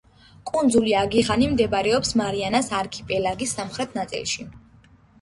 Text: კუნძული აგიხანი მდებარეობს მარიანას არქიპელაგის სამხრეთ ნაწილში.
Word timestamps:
კუნძული 0.51 0.95
აგიხანი 1.01 1.51
მდებარეობს 1.51 2.15
მარიანას 2.23 2.73
არქიპელაგის 2.81 3.57
სამხრეთ 3.61 3.99
ნაწილში. 4.03 4.53